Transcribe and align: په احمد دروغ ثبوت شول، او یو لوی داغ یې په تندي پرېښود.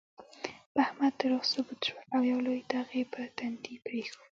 په 0.73 0.79
احمد 0.85 1.13
دروغ 1.19 1.43
ثبوت 1.51 1.79
شول، 1.87 2.05
او 2.15 2.21
یو 2.31 2.39
لوی 2.47 2.61
داغ 2.71 2.89
یې 2.97 3.03
په 3.13 3.21
تندي 3.37 3.75
پرېښود. 3.85 4.27